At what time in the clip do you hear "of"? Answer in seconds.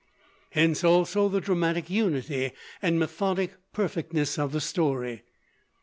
4.39-4.51